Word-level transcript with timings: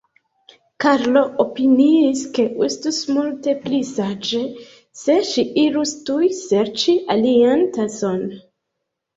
Karlo 0.83 1.21
opiniis, 1.43 2.23
ke 2.37 2.45
estus 2.69 3.01
multe 3.17 3.55
pli 3.67 3.81
saĝe, 3.91 4.41
se 5.03 5.19
ŝi 5.35 5.47
irus 5.67 5.95
tuj 6.09 6.33
serĉi 6.41 6.97
alian 7.19 7.65
tason. 7.79 8.27